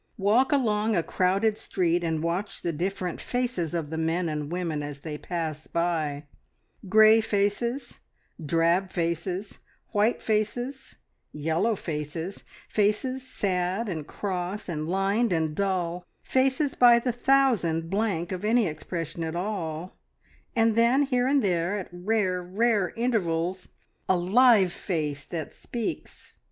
[0.17, 4.81] Walk along a crowded street and watch the different faces of the men and women
[4.81, 6.25] as they pass by
[6.89, 7.99] grey faces,
[8.43, 9.59] drab faces,
[9.89, 10.95] white faces,
[11.31, 18.31] yellow faces, faces sad and cross, and lined and dull, faces by the thousand blank
[18.31, 19.99] of any expression at all,
[20.55, 23.67] and then here and there, at rare, rare intervals,
[24.09, 26.33] a live face that speaks.